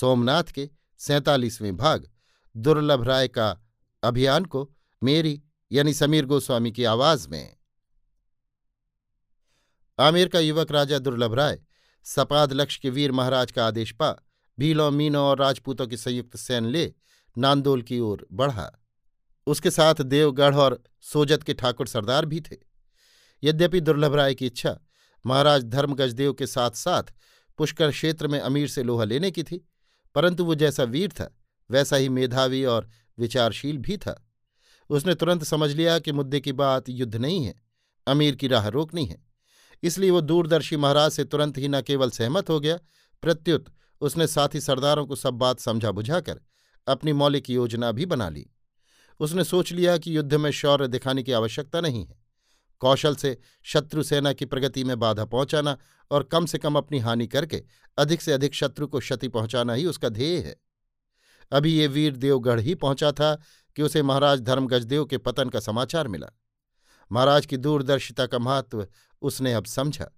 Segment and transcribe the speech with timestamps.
[0.00, 2.10] सोमनाथ के सैंतालीसवें भाग,
[2.56, 3.64] दुर्लभ राय का
[4.02, 7.56] अभियान को मेरी यानी समीर गोस्वामी की आवाज़ में।
[9.98, 11.58] आमेर का युवक राजा दुर्लभ राय,
[12.04, 14.10] सपाद लक्ष्य के वीर महाराज का आदेश पा,
[14.58, 16.94] भीलों, मीनों और राजपूतों की संयुक्त सैन ले
[17.38, 18.70] नांदोल की ओर बढ़ा।
[19.46, 22.56] उसके साथ देवगढ़ और सोजत के ठाकुर सरदार भी थे।
[23.42, 24.78] यद्यपि दुर्लभ राय की इच्छा,
[25.26, 27.02] महाराज धर्मगजदेव के साथ साथ
[27.58, 29.68] पुष्कर क्षेत्र में अमीर से लोहा लेने की थी
[30.16, 31.36] परंतु वो जैसा वीर था,
[31.70, 34.28] वैसा ही मेधावी और विचारशील भी था।
[34.90, 37.54] उसने तुरंत समझ लिया कि मुद्दे की बात युद्ध नहीं है,
[38.06, 39.26] अमीर की राह रोकनी है।
[39.82, 42.78] इसलिए वो दूरदर्शी महाराज से तुरंत ही न केवल सहमत हो गया,
[43.22, 43.66] प्रत्युत
[44.00, 46.40] उसने साथी सरदारों को सब बात समझा बुझाकर
[46.86, 48.50] अपनी मौलिक योजना भी बना ली।
[49.20, 52.25] उसने सोच लिया कि युद्ध में शौर्य दिखाने की आवश्यकता नहीं है।
[52.80, 55.76] कौशल से शत्रु सेना की प्रगति में बाधा पहुंचाना
[56.10, 57.62] और कम से कम अपनी हानि करके
[57.98, 60.56] अधिक से अधिक शत्रु को क्षति पहुंचाना ही उसका ध्येय है।
[61.52, 63.34] अभी ये वीर देवगढ़ ही पहुँचा था
[63.76, 66.30] कि उसे महाराज धर्मगजदेव के पतन का समाचार मिला।
[67.10, 68.86] महाराज की दूरदर्शिता का महत्व
[69.22, 70.10] उसने अब समझा।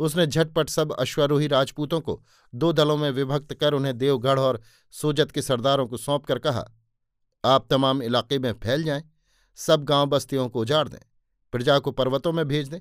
[0.00, 2.20] उसने झटपट सब अश्वारोही राजपूतों को
[2.54, 4.60] दो दलों में विभक्त कर उन्हें देवगढ़ और
[4.94, 6.64] सोजत के सरदारों को सौंप कर कहा,
[7.44, 9.02] आप तमाम इलाके में फैल जाएँ,
[9.58, 10.98] सब गाँव बस्तियों को उजाड़ दें।
[11.52, 12.80] प्रजा को पर्वतों में भेज दें,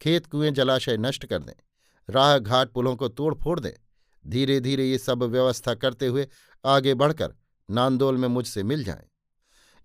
[0.00, 1.52] खेत कुएँ जलाशय नष्ट कर दें,
[2.08, 3.72] राह घाट पुलों को तोड़ फोड़ दें।
[4.24, 6.26] धीरे धीरे ये सब व्यवस्था करते हुए
[6.64, 7.34] आगे बढ़कर
[7.68, 9.06] नांदोल में मुझसे मिल जाएँ।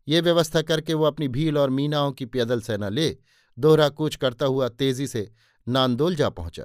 [0.07, 3.17] ये व्यवस्था करके वो अपनी भील और मीनाओं की पैदल सेना ले
[3.57, 5.31] दोहरा कूच करता हुआ तेज़ी से
[5.67, 6.63] नांदोल जा पहुँचा।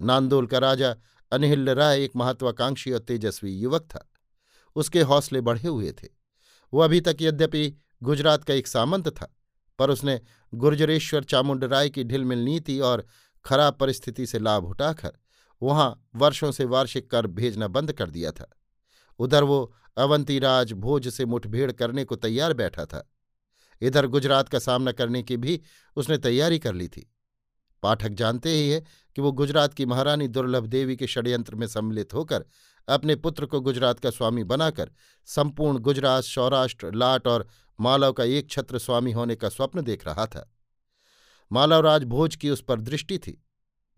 [0.00, 0.94] नांदोल का राजा
[1.32, 4.06] अनिहिल्य राय एक महत्वाकांक्षी और तेजस्वी युवक था।
[4.76, 6.08] उसके हौसले बढ़े हुए थे।
[6.72, 9.34] वो अभी तक यद्यपि गुजरात का एक सामंत था।
[9.80, 10.20] पर उसने
[10.54, 13.06] गुर्जरेश्वर चामुंडराय की ढिलमिल नीति और
[13.44, 15.12] खराब परिस्थिति से लाभ उठाकर
[15.62, 18.50] वहाँ वर्षों से वार्षिक कर भेजना बंद कर दिया था।
[19.18, 23.10] उधर वो अवंतीराज भोज से मुठभेड़ करने को तैयार बैठा था।
[23.80, 25.60] इधर गुजरात का सामना करने की भी
[25.96, 27.10] उसने तैयारी कर ली थी।
[27.82, 28.80] पाठक जानते ही है
[29.16, 32.44] कि वो गुजरात की महारानी दुर्लभ देवी के षड्यंत्र में सम्मिलित होकर
[32.88, 34.90] अपने पुत्र को गुजरात का स्वामी बनाकर
[35.26, 37.48] संपूर्ण गुजरात, सौराष्ट्र, लाट और
[37.80, 40.54] मालव का एक छत्र स्वामी होने का स्वप्न देख रहा था।
[41.52, 43.44] मालवराज भोज की उस पर दृष्टि थी।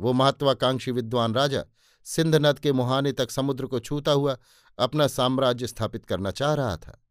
[0.01, 1.65] वो महत्वाकांक्षी विद्वान राजा
[2.05, 4.37] सिंध नद के मुहाने तक समुद्र को छूता हुआ
[4.79, 7.05] अपना साम्राज्य स्थापित करना चाह रहा था।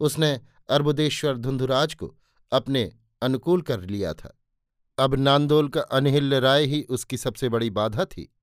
[0.00, 0.40] उसने
[0.70, 2.16] अर्बुदेश्वर धुंधुराज को
[2.52, 2.92] अपने
[3.22, 4.37] अनुकूल कर लिया था।
[4.98, 8.34] अब नांदोल का अनहिल्य राय ही उसकी सबसे बड़ी बाधा थी।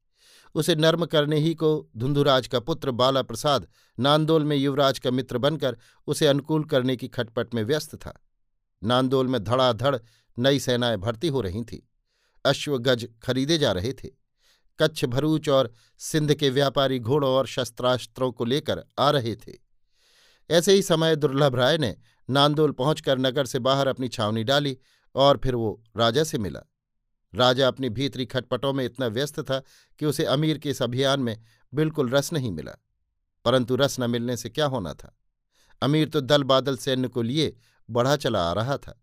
[0.56, 3.68] उसे नर्म करने ही को धुंधुराज का पुत्र बाला प्रसाद
[4.00, 5.78] नांदोल में युवराज का मित्र बनकर
[6.08, 8.24] उसे अनुकूल करने की खटपट में व्यस्त था।
[8.84, 9.98] नांदोल में धड़ाधड़
[10.40, 11.80] नई सेनाएँ भर्ती हो रही थीं।
[12.46, 14.10] अश्वगज खरीदे जा रहे थे।
[14.80, 19.54] कच्छ भरूच और सिंध के व्यापारी घोड़ों और शस्त्रास्त्रों को लेकर आ रहे थे।
[20.50, 21.96] ऐसे ही समय दुर्लभ राय ने
[22.30, 24.78] नांदोल पहुंचकर नगर से बाहर अपनी छावनी डाली
[25.16, 26.59] और फिर वो राजा से मिला।
[27.34, 29.62] राजा अपनी भीतरी खटपटों में इतना व्यस्त था
[30.00, 31.38] कि उसे अमीर के इस अभियान में
[31.74, 32.72] बिल्कुल रस नहीं मिला,
[33.46, 35.16] परंतु रस न मिलने से क्या होना था?
[35.82, 37.56] अमीर तो दल बादल सैन्य को लिए
[37.90, 39.00] बढ़ा चला आ रहा था।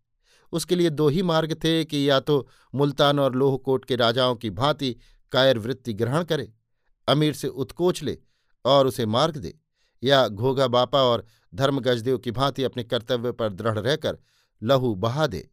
[0.53, 4.51] उसके लिए दो ही मार्ग थे कि या तो मुल्तान और लोहकोट के राजाओं की
[4.51, 4.97] भांति
[5.33, 6.53] कायर वृत्ति ग्रहण करे,
[7.09, 8.17] अमीर से उत्कोच ले
[8.65, 9.55] और उसे मार्ग दे,
[10.03, 14.19] या घोगा बापा और धर्मगजदेव की भांति अपने कर्तव्य पर दृढ़ रहकर
[14.63, 15.49] लहू बहा दे।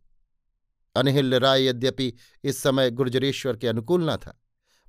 [0.96, 2.14] अनहिल्य राय यद्यपि
[2.44, 4.40] इस समय गुर्जरेश्वर के अनुकूल न था,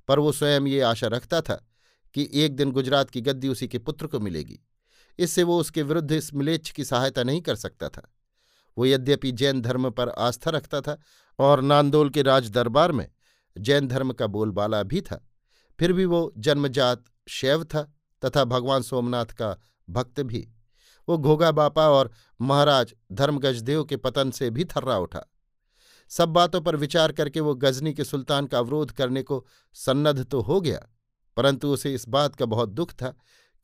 [0.09, 1.55] पर वो स्वयं ये आशा रखता था
[2.15, 4.59] कि एक दिन गुजरात की गद्दी उसी के पुत्र को मिलेगी।
[5.19, 8.01] इससे वो उसके विरुद्ध इस मिलेच्छ की सहायता नहीं कर सकता था।
[8.77, 10.97] वो यद्यपि जैन धर्म पर आस्था रखता था
[11.39, 13.07] और नांदोल के राज दरबार में
[13.55, 15.25] जैन धर्म का बोलबाला भी था,
[15.79, 17.81] फिर भी वो जन्मजात शैव था
[18.23, 19.55] तथा भगवान सोमनाथ का
[19.87, 20.47] भक्त भी।
[21.07, 22.11] वो घोगा बापा और
[22.41, 25.25] महाराज धर्मगजदेव के पतन से भी थर्रा उठा।
[26.11, 30.41] सब बातों पर विचार करके वो गजनी के सुल्तान का अवरोध करने को सन्नद्ध तो
[30.41, 30.79] हो गया,
[31.37, 33.13] परंतु उसे इस बात का बहुत दुख था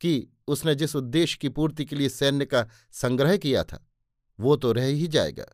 [0.00, 3.84] कि उसने जिस उद्देश्य की पूर्ति के लिए सैन्य का संग्रह किया था,
[4.38, 5.46] वो तो रह ही जाएगा।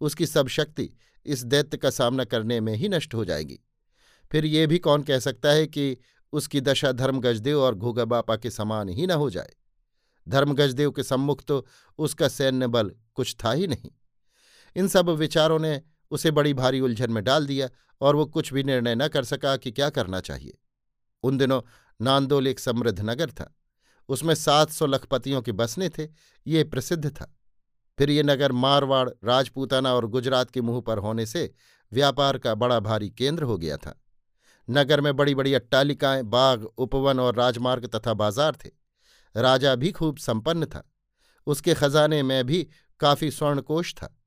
[0.00, 0.90] उसकी सब शक्ति
[1.26, 3.58] इस दैत्य का सामना करने में ही नष्ट हो जाएगी।
[4.30, 5.96] फिर ये भी कौन कह सकता है कि
[6.32, 9.52] उसकी दशा धर्मगजदेव और घोगा बापा के समान ही न हो जाए?
[10.26, 11.66] धर्मगजदेव के सम्मुख तो
[11.98, 13.90] उसका सैन्य बल कुछ था ही नहीं।
[14.76, 15.80] इन सब विचारों ने
[16.10, 17.68] उसे बड़ी भारी उलझन में डाल दिया
[18.00, 20.58] और वो कुछ भी निर्णय न कर सका कि क्या करना चाहिए।
[21.22, 21.62] उन दिनों
[22.00, 23.56] नांदोल एक समृद्ध नगर था।
[24.08, 26.08] उसमें सात सौ लखपतियों के बसने थे,
[26.46, 27.36] ये प्रसिद्ध था।
[27.98, 31.54] फिर ये नगर मारवाड़, राजपूताना और गुजरात के मुँह पर होने से
[31.92, 34.00] व्यापार का बड़ा भारी केंद्र हो गया था।
[34.70, 38.70] नगर में बड़ी बड़ी अट्टालिकाएँ, बाग, उपवन और राजमार्ग तथा बाज़ार थे।
[39.36, 40.90] राजा भी खूब संपन्न था।
[41.46, 42.68] उसके खजाने में भी
[43.00, 44.19] काफ़ी स्वर्णकोश था।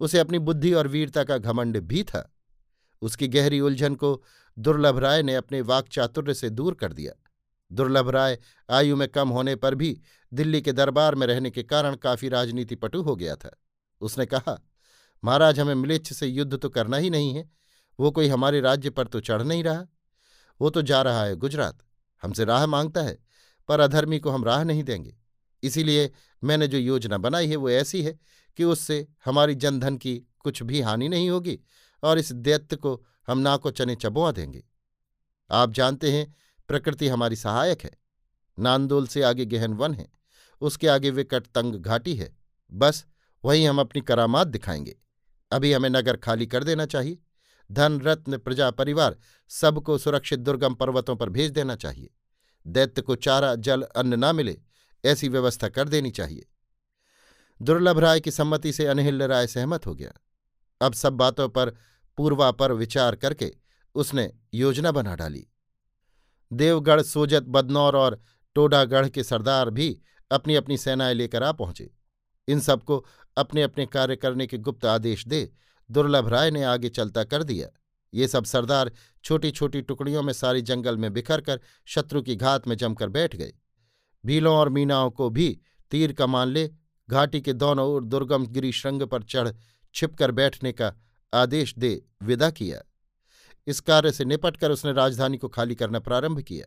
[0.00, 2.34] उसे अपनी बुद्धि और वीरता का घमंड भी था।
[3.02, 4.24] उसकी गहरी उलझन को
[4.58, 7.12] दुर्लभ राय ने अपने वाक्चातुर्य से दूर कर दिया।
[7.72, 8.38] दुर्लभ राय
[8.70, 10.00] आयु में कम होने पर भी
[10.34, 13.50] दिल्ली के दरबार में रहने के कारण काफ़ी राजनीति पटु हो गया था।
[14.00, 14.62] उसने कहा,
[15.24, 17.50] महाराज, हमें मिलेच्छ से युद्ध तो करना ही नहीं है।
[18.00, 19.86] वो कोई हमारे राज्य पर तो चढ़ नहीं रहा।
[20.60, 21.78] वो तो जा रहा है गुजरात।
[22.22, 23.18] हमसे राह माँगता है,
[23.68, 25.16] पर अधर्मी को हम राह नहीं देंगे।
[25.62, 26.12] इसीलिए
[26.44, 28.18] मैंने जो योजना बनाई है वो ऐसी है
[28.58, 31.60] कि उससे हमारी जनधन की कुछ भी हानि नहीं होगी
[32.02, 34.64] और इस दैत्य को हम नाको चने चबुआ देंगे।
[35.50, 36.36] आप जानते हैं,
[36.68, 37.90] प्रकृति हमारी सहायक है।
[38.58, 40.08] नांदोल से आगे गहन वन है।
[40.60, 42.36] उसके आगे विकट तंग घाटी है।
[42.72, 43.06] बस
[43.44, 44.98] वहीं हम अपनी करामात दिखाएँगे।
[45.52, 47.18] अभी हमें नगर खाली कर देना चाहिए।
[47.72, 49.18] धन, रत्न, प्रजा, परिवार
[49.48, 52.10] सबको सुरक्षित दुर्गम पर्वतों पर भेज देना चाहिए।
[52.66, 54.60] दैत्य को चारा, जल, अन्न ना मिले,
[55.04, 56.46] ऐसी व्यवस्था कर देनी चाहिए।
[57.62, 60.12] दुर्लभ राय की सम्मति से अनहिल्य राय सहमत हो गया।
[60.80, 61.70] अब सब बातों पर
[62.16, 63.54] पूर्वापर विचार करके
[63.94, 65.46] उसने योजना बना डाली।
[66.52, 68.22] देवगढ़, सोजत, बदनौर और
[68.54, 70.00] टोडागढ़ के सरदार भी
[70.30, 71.90] अपनी अपनी सेनाएँ लेकर आ पहुँचे।
[72.48, 73.06] इन सबको
[73.36, 75.52] अपने अपने कार्य करने के गुप्त आदेश दे
[75.90, 77.68] दुर्लभ राय ने आगे चलता कर दिया।
[78.14, 78.92] ये सब सरदार
[79.24, 83.36] छोटी छोटी टुकड़ियों में सारी जंगल में बिखर कर शत्रु की घात में जमकर बैठ
[83.36, 83.52] गए।
[84.26, 86.70] भीलों और मीनाओं को भी तीर कमान ले
[87.10, 89.48] घाटी के दोनों ओर दुर्गम गिरी श्रृंग पर चढ़
[89.94, 90.94] छिपकर बैठने का
[91.34, 92.82] आदेश दे विदा किया।
[93.66, 96.66] इस कार्य से निपटकर उसने राजधानी को खाली करना प्रारंभ किया।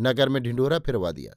[0.00, 1.34] नगर में ढिंडोरा फिरवा दिया।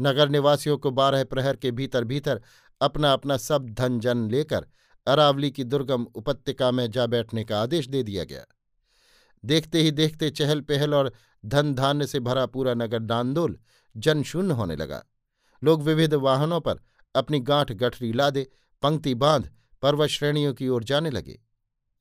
[0.00, 2.42] नगर निवासियों को बारह प्रहर के भीतर भीतर
[2.80, 4.66] अपना अपना सब धन जन लेकर
[5.06, 8.44] अरावली की दुर्गम उपत्यका में जा बैठने का आदेश दे दिया गया।
[9.44, 11.12] देखते ही देखते चहल पहल और
[11.46, 13.58] धन धान्य से भरा पूरा नगर डांदोल
[13.96, 15.04] जनशून्य होने लगा।
[15.64, 16.80] लोग विविध वाहनों पर
[17.14, 18.50] अपनी गांठ गठरी लादे,
[18.82, 19.50] पंक्ति बाँध
[19.82, 21.40] पर्वत श्रेणियों की ओर जाने लगे।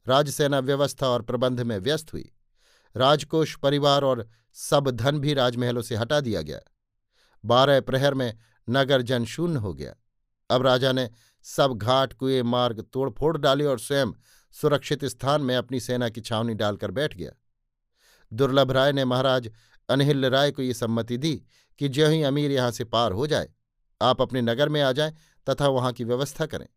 [0.07, 2.31] राजसेना व्यवस्था और प्रबंध में व्यस्त हुई।
[2.98, 6.60] राजकोष, परिवार और सब धन भी राजमहलों से हटा दिया गया।
[7.45, 8.38] बारह प्रहर में
[8.69, 9.95] नगर जनशून्य हो गया।
[10.50, 11.10] अब राजा ने
[11.44, 14.12] सब घाट, कुएँ, मार्ग तोड़फोड़ डाले और स्वयं
[14.51, 17.31] सुरक्षित स्थान में अपनी सेना की छावनी डालकर बैठ गया।
[18.33, 19.51] दुर्लभ राय ने महाराज
[19.89, 21.44] अनहिल राय को ये सम्मति दी
[21.80, 23.50] कि ज्यों ही अमीर यहाँ से पार हो जाए
[24.03, 25.13] आप अपने नगर में आ जाएँ
[25.47, 26.67] तथा वहाँ की व्यवस्था करें।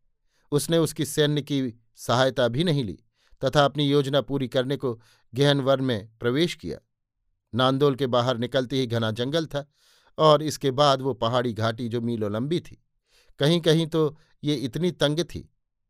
[0.52, 2.98] उसने उसकी सैन्य की सहायता भी नहीं ली
[3.44, 4.92] तथा अपनी योजना पूरी करने को
[5.34, 6.78] गहन में प्रवेश किया।
[7.54, 9.66] नांदोल के बाहर निकलते ही घना जंगल था
[10.18, 12.82] और इसके बाद वो पहाड़ी घाटी जो मीलों लंबी थी।
[13.38, 15.40] कहीं कहीं तो ये इतनी तंग थी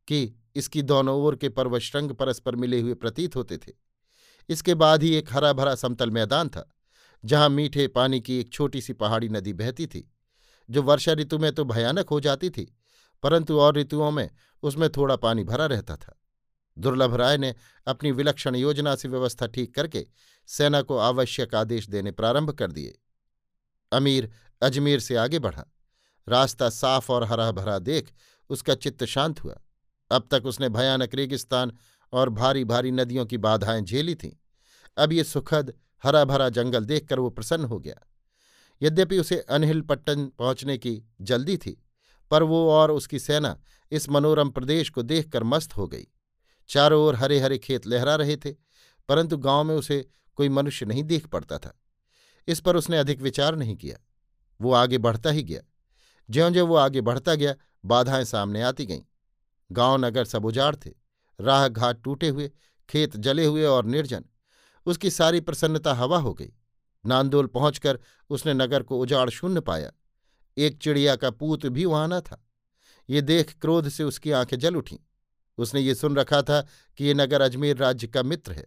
[0.08, 3.72] कि इसकी दोनों ओर के पर्वतश्रृंग परस्पर मिले हुए प्रतीत होते थे।
[4.48, 6.68] इसके बाद ही एक हरा भरा समतल मैदान था
[7.24, 10.10] जहाँ मीठे पानी की एक छोटी सी पहाड़ी नदी बहती थी।
[10.70, 12.76] जो वर्षा ऋतु में तो भयानक हो जाती थी,
[13.22, 14.30] परंतु और ऋतुओं में
[14.62, 16.20] उसमें थोड़ा पानी भरा रहता था।
[16.78, 17.54] दुर्लभ राय ने
[17.86, 20.06] अपनी विलक्षण योजना से व्यवस्था ठीक करके
[20.46, 22.98] सेना को आवश्यक आदेश देने प्रारंभ कर दिए।
[23.92, 24.30] अमीर
[24.62, 25.64] अजमेर से आगे बढ़ा।
[26.28, 28.12] रास्ता साफ़ और हरा भरा देख
[28.50, 29.56] उसका चित्त शांत हुआ।
[30.10, 31.72] अब तक उसने भयानक रेगिस्तान
[32.12, 34.32] और भारी भारी नदियों की बाधाएँ झेली थीं।
[34.96, 35.72] अब ये सुखद
[36.04, 37.96] हरा भरा जंगल देखकर वो प्रसन्न हो गया।
[38.82, 41.82] यद्यपि उसे अनहिलपट्टन पहुँचने की जल्दी थी,
[42.30, 46.06] पर वो और उसकी सेना इस मनोरम प्रदेश को देखकर मस्त हो गई।
[46.68, 48.52] चारों ओर हरे हरे खेत लहरा रहे थे,
[49.08, 51.80] परंतु गाँव में उसे कोई मनुष्य नहीं देख पड़ता था।
[52.48, 53.96] इस पर उसने अधिक विचार नहीं किया।
[54.60, 55.60] वो आगे बढ़ता ही गया।
[56.30, 57.54] ज्यों ज्यों वो आगे बढ़ता गया,
[57.84, 59.00] बाधाएँ सामने आती गईं।
[59.72, 60.90] गाँव नगर सब उजाड़ थे।
[61.40, 62.50] राह घाट टूटे हुए,
[62.88, 64.24] खेत जले हुए और निर्जन।
[64.86, 66.52] उसकी सारी प्रसन्नता हवा हो गई।
[67.06, 67.98] नांदोल पहुंचकर
[68.30, 69.90] उसने नगर को उजाड़ शून्य पाया।
[70.56, 72.42] एक चिड़िया का पूत भी वहाँ न था।
[73.08, 74.96] ये देख क्रोध से उसकी आँखें जल उठीं।
[75.58, 76.60] उसने ये सुन रखा था
[76.98, 78.66] कि ये नगर अजमेर राज्य का मित्र है।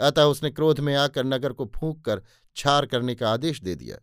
[0.00, 2.22] अतः उसने क्रोध में आकर नगर को फूंक कर
[2.56, 3.96] छार करने का आदेश दे दिया।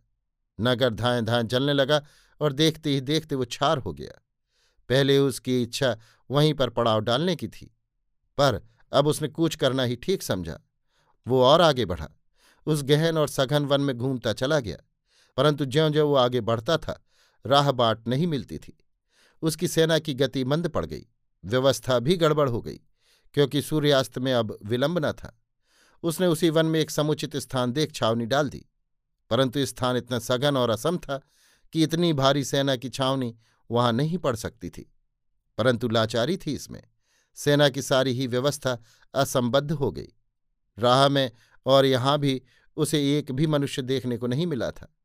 [0.60, 2.02] नगर धाएँ धाएँ जलने लगा
[2.42, 4.22] और देखते ही देखते वो छार हो गया।
[4.90, 5.98] पहले उसकी इच्छा
[6.30, 7.66] वहीं पर पड़ाव डालने की थी,
[8.38, 10.60] पर अब उसने कूच करना ही ठीक समझा।
[11.28, 12.10] वो और आगे बढ़ा।
[12.70, 14.78] उस गहन और सघन वन में घूमता चला गया,
[15.38, 17.00] परंतु ज्यों ज्यों वो आगे बढ़ता था,
[17.46, 18.78] राह बाट नहीं मिलती थी।
[19.42, 21.06] उसकी सेना की गति मंद पड़ गई,
[21.44, 22.80] व्यवस्था भी गड़बड़ हो गई,
[23.36, 25.36] क्योंकि सूर्यास्त में अब विलंब न था।
[26.04, 28.66] उसने उसी वन में एक समुचित स्थान देख छावनी डाल दी,
[29.32, 31.22] परंतु स्थान इतना सघन और असम था
[31.74, 33.36] कि इतनी भारी सेना की छावनी
[33.70, 34.92] वहाँ नहीं पड़ सकती थी।
[35.58, 36.82] परंतु लाचारी थी इसमें,
[37.38, 38.78] सेना की सारी ही व्यवस्था
[39.14, 40.08] असंबद्ध हो गई।
[40.78, 41.32] राह में
[41.66, 42.42] और यहाँ भी
[42.78, 44.96] उसे एक भी मनुष्य देखने को नहीं मिला था।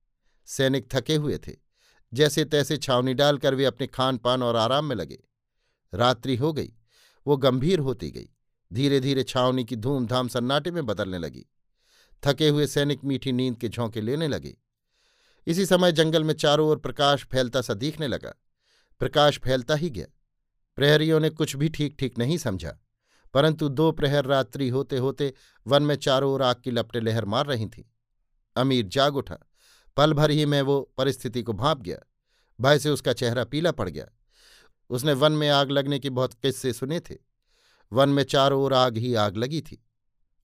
[0.46, 1.52] सैनिक थके हुए थे।
[2.14, 5.18] जैसे तैसे छावनी डालकर वे अपने खान पान और आराम में लगे।
[5.94, 6.72] रात्रि हो गई।
[7.26, 8.28] वो गंभीर होती गई।
[8.72, 11.46] धीरे धीरे छावनी की धूमधाम सन्नाटे में बदलने लगी।
[12.26, 14.56] थके हुए सैनिक मीठी नींद के झोंके लेने लगे।
[15.46, 18.34] इसी समय जंगल में चारों ओर प्रकाश फैलता सा दिखने लगा।
[18.98, 20.06] प्रकाश फैलता ही गया।
[20.76, 22.78] प्रहरियों ने कुछ भी ठीक ठीक नहीं समझा।
[23.34, 25.32] परंतु दो प्रहर रात्रि होते होते
[25.66, 27.92] वन में चारों ओर आग की लपटे लहर मार रही थी।
[28.56, 29.38] अमीर जाग उठा।
[29.96, 31.98] पल भर ही में वो परिस्थिति को भाप गया।
[32.60, 34.06] भय से उसका चेहरा पीला पड़ गया।
[34.90, 37.16] उसने वन में आग लगने की बहुत किस्से सुने थे।
[37.92, 39.86] वन में चारों ओर आग ही आग लगी थी।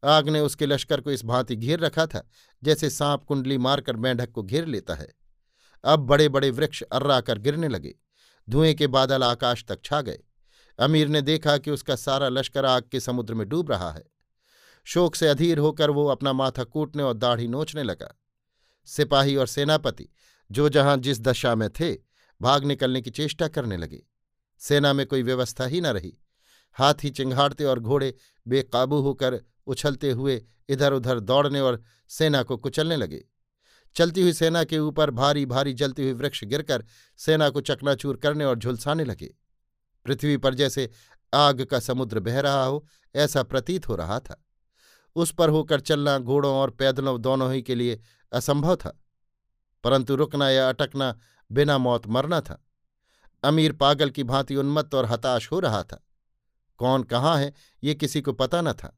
[0.04, 2.28] आग ने उसके लश्कर को इस भांति घेर रखा था,
[2.64, 5.14] जैसे सांप कुंडली मारकर मेंढक को घेर लेता है।
[5.84, 7.94] अब बड़े बड़े वृक्ष अर्रा कर गिरने लगे।
[8.50, 10.18] धुएँ के बादल आकाश तक छा गए।
[10.78, 14.04] अमीर ने देखा कि उसका सारा लश्कर आग के समुद्र में डूब रहा है।
[14.84, 18.20] शोक से अधीर होकर वो अपना माथा कूटने और दाढ़ी नोचने लगा।
[18.84, 20.08] सिपाही और सेनापति,
[20.52, 21.94] जो जहाँ जिस दशा में थे,
[22.42, 24.02] भाग निकलने की चेष्टा करने लगे।
[24.58, 26.18] सेना में कोई व्यवस्था ही न रही।
[26.72, 28.14] हाथी चिंघाड़ते और घोड़े
[28.48, 33.24] बेकाबू होकर उछलते हुए इधर उधर दौड़ने और सेना को कुचलने लगे।
[33.94, 36.84] चलती हुई सेना के ऊपर भारी भारी जलती हुई वृक्ष गिरकर
[37.16, 39.34] सेना को चकनाचूर करने और झुलसाने लगे।
[40.04, 40.90] पृथ्वी पर जैसे
[41.34, 44.44] आग का समुद्र बह रहा हो, ऐसा प्रतीत हो रहा था।
[45.16, 48.00] उस पर होकर चलना, घोड़ों और पैदलों दोनों ही के लिए
[48.32, 48.98] असंभव था,
[49.84, 51.18] परंतु रुकना या अटकना
[51.52, 52.64] बिना मौत मरना था।
[53.42, 56.06] अमीर पागल की भांति उन्मत्त और हताश हो रहा था।
[56.78, 57.52] कौन कहाँ है,
[57.84, 58.96] ये किसी को पता न था।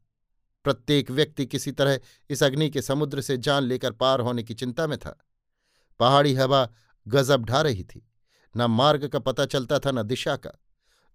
[0.64, 4.87] प्रत्येक व्यक्ति किसी तरह इस अग्नि के समुद्र से जान लेकर पार होने की चिंता
[4.87, 5.16] में था।
[6.00, 6.68] पहाड़ी हवा
[7.09, 8.09] गजब ढा रही थी।
[8.56, 10.50] न मार्ग का पता चलता था, न दिशा का।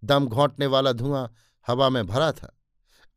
[0.04, 1.30] दम घोंटने वाला धुआँ
[1.68, 2.54] हवा में भरा था।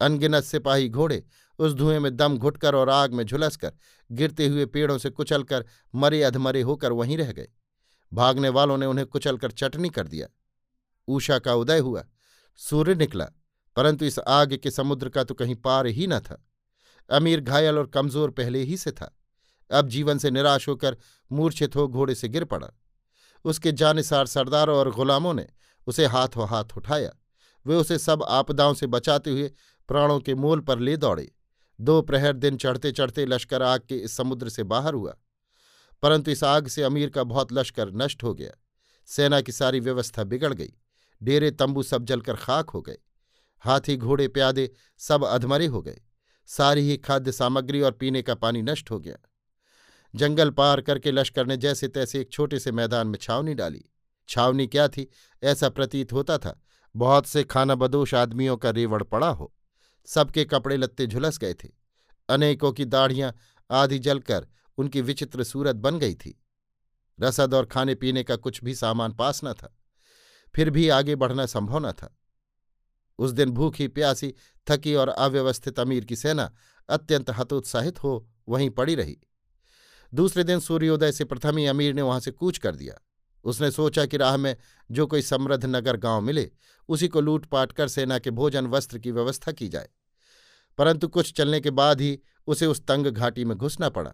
[0.00, 1.22] अनगिनत सिपाही घोड़े
[1.58, 3.72] उस धुएँ में दम घुटकर और आग में झुलसकर
[4.10, 7.48] गिरते हुए पेड़ों से कुचलकर मरे अधमरे होकर वहीं रह गए।
[8.12, 10.26] भागने वालों ने उन्हें कुचलकर चटनी कर दिया।
[11.08, 12.04] ऊषा का उदय हुआ।
[12.60, 13.24] सूर्य निकला,
[13.76, 16.42] परंतु इस आग के समुद्र का तो कहीं पार ही न था।
[17.10, 19.14] अमीर घायल और कमज़ोर पहले ही से था।
[19.70, 20.96] अब जीवन से निराश होकर
[21.30, 22.68] मूर्छित हो घोड़े से गिर पड़ा।
[23.44, 25.46] उसके जानिसार सरदारों और गुलामों ने
[25.86, 27.10] उसे हाथों हाथ उठाया।
[27.66, 29.52] वे उसे सब आपदाओं से बचाते हुए
[29.88, 31.32] प्राणों के मोल पर ले दौड़े।
[31.80, 35.16] दो प्रहर दिन चढ़ते चढ़ते लश्कर आग के इस समुद्र से बाहर हुआ।
[36.02, 38.50] परंतु इस आग से अमीर का बहुत लश्कर नष्ट हो गया।
[39.06, 40.72] सेना की सारी व्यवस्था बिगड़ गई।
[41.22, 42.98] डेरे तंबू सब जलकर खाक हो गए।
[43.60, 46.00] हाथी, घोड़े, प्यादे सब अधमरे हो गए।
[46.46, 49.16] सारी ही खाद्य सामग्री और पीने का पानी नष्ट हो गया।
[50.14, 53.84] जंगल पार करके लश्कर ने जैसे तैसे एक छोटे से मैदान में छावनी डाली।
[54.30, 55.10] छावनी क्या थी?
[55.42, 56.60] ऐसा प्रतीत होता था,
[56.96, 59.54] बहुत से खाना बदोश आदमियों का रेवड़ पड़ा हो।
[60.06, 61.68] सबके कपड़े लत्ते झुलस गए थे।
[62.28, 63.34] अनेकों की दाढ़ियाँ
[63.70, 64.46] आधी जलकर
[64.78, 66.42] उनकी विचित्र सूरत बन गई थी।
[67.20, 69.76] रसद और खाने पीने का कुछ भी सामान पास न था।
[70.54, 72.16] फिर भी आगे बढ़ना संभव न था।
[73.18, 74.34] उस दिन भूखी, प्यासी,
[74.70, 76.54] थकी और अव्यवस्थित अमीर की सेना
[76.88, 79.16] अत्यंत हतोत्साहित हो, वहीं पड़ी रही।
[80.14, 82.94] दूसरे दिन सूर्योदय से प्रथम ही अमीर ने वहाँ से कूच कर दिया।
[83.44, 84.56] उसने सोचा कि राह में
[84.90, 86.50] जो कोई समृद्ध नगर गाँव मिले,
[86.88, 89.88] उसी को लूटपाट कर सेना के भोजन वस्त्र की व्यवस्था की जाए।
[90.78, 94.12] परंतु कुछ चलने के बाद ही उसे उस तंग घाटी में घुसना पड़ा।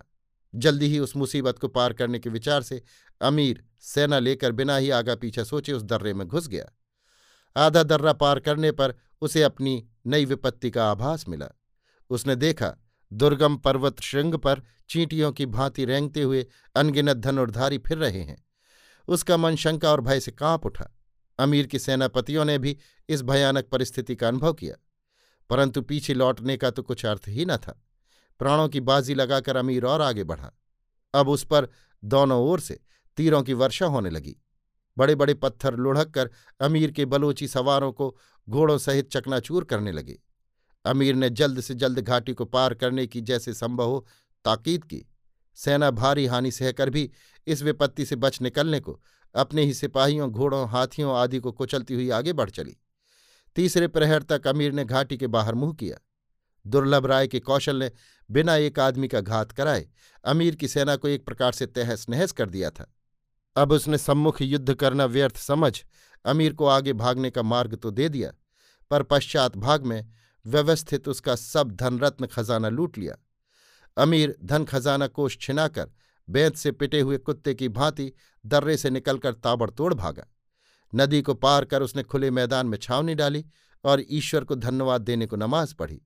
[0.55, 2.83] जल्दी ही उस मुसीबत को पार करने के विचार से
[3.21, 6.65] अमीर सेना लेकर बिना ही आगा पीछा सोचे उस दर्रे में घुस गया।
[7.57, 11.49] आधा दर्रा पार करने पर उसे अपनी नई विपत्ति का आभास मिला।
[12.11, 12.77] उसने देखा,
[13.13, 18.46] दुर्गम पर्वत श्रृंग पर चींटियों की भांति रेंगते हुए अनगिनत धनुर्धारी फिर रहे हैं।
[19.09, 20.97] उसका मन शंका और भय से काँप उठा।
[21.39, 24.75] अमीर की सेनापतियों ने भी इस भयानक परिस्थिति का अनुभव किया।
[25.51, 27.83] परंतु पीछे लौटने का तो कुछ अर्थ ही न था।
[28.39, 30.53] प्राणों की बाजी लगाकर अमीर और आगे बढ़ा।
[31.15, 31.69] अब उस पर
[32.05, 32.81] दोनों ओर से
[33.17, 34.37] तीरों की वर्षा होने लगी।
[34.99, 40.19] बड़े बड़े पत्थर लुढ़क कर अमीर के बलोची सवारों को घोड़ों सहित चकनाचूर करने लगे।
[40.85, 44.07] अमीर ने जल्द से जल्द घाटी को पार करने की जैसे संभव हो
[44.45, 45.07] ताकीद की।
[45.57, 47.11] सेना भारी हानि सहकर भी
[47.47, 49.01] इस विपत्ति से बच निकलने को
[49.35, 52.77] अपने ही सिपाहियों, घोड़ों, हाथियों आदि को कुचलती हुई आगे बढ़ चली।
[53.57, 55.99] तीसरे प्रहर तक अमीर ने घाटी के बाहर मुँह किया।
[56.65, 57.91] दुर्लभ राय के कौशल ने
[58.31, 59.87] बिना एक आदमी का घात कराए
[60.25, 62.93] अमीर की सेना को एक प्रकार से तहस नहस कर दिया था।
[63.57, 65.73] अब उसने सम्मुख युद्ध करना व्यर्थ समझ
[66.25, 68.33] अमीर को आगे भागने का मार्ग तो दे दिया,
[68.91, 70.07] पर पश्चात भाग में
[70.45, 73.17] व्यवस्थित उसका सब धनरत्न खजाना लूट लिया।
[73.97, 75.91] अमीर धन खजाना कोष छिनाकर
[76.29, 78.13] बेंत से पिटे हुए कुत्ते की भांति
[78.47, 80.27] दर्रे से निकलकर ताबड़तोड़ भागा।
[80.95, 83.45] नदी को पार कर उसने खुले मैदान में छावनी डाली
[83.85, 86.01] और ईश्वर को धन्यवाद देने को नमाज़ पढ़ी।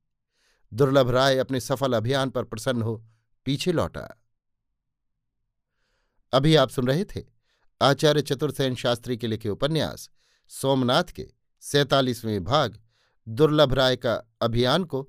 [0.72, 3.04] दुर्लभ राय अपने सफल अभियान पर प्रसन्न हो
[3.44, 4.16] पीछे लौटा
[6.32, 7.22] अभी आप सुन रहे थे
[7.82, 10.10] आचार्य चतुर्सेन शास्त्री के लिखे उपन्यास,
[10.50, 11.26] सोमनाथ के
[11.62, 12.78] सैतालीसवें भाग,
[13.28, 15.08] दुर्लभ राय का अभियान को